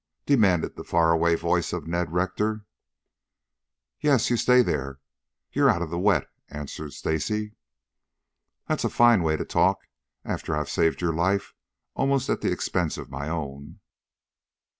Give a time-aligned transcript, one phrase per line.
[0.25, 2.65] demanded the far away voice of Ned Rector.
[3.99, 4.99] "Yes, you stay there.
[5.51, 7.53] You're out of the wet," answered Stacy.
[8.67, 9.81] "That's a fine way to talk
[10.25, 11.53] after I have saved your life
[11.93, 13.79] almost at the expense of my own."